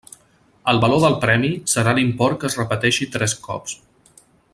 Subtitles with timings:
[0.71, 3.77] El valor del premi serà l'import que es repeteixi tres cops.